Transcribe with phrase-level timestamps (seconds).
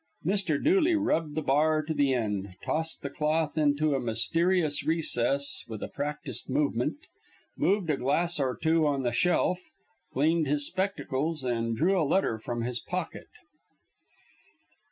[0.25, 0.59] Mr.
[0.63, 5.83] Dooley rubbed the bar to the end, tossed the cloth into a mysterious recess with
[5.83, 6.97] a practised movement,
[7.55, 9.61] moved a glass or two on the shelf,
[10.11, 13.27] cleaned his spectacles, and drew a letter from his pocket.